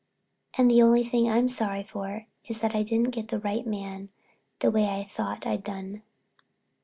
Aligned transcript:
"And 0.57 0.71
the 0.71 0.81
only 0.81 1.03
thing 1.03 1.29
I'm 1.29 1.47
sorry 1.47 1.83
for 1.83 2.25
is 2.45 2.59
that 2.61 2.73
I 2.73 2.81
didn't 2.81 3.11
get 3.13 3.27
the 3.27 3.37
right 3.37 3.67
man 3.67 4.09
the 4.57 4.71
way 4.71 4.87
I 4.89 5.03
thought 5.03 5.45
I'd 5.45 5.63
done." 5.63 6.01